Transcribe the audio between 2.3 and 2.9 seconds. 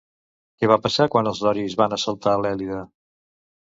l'Èlida?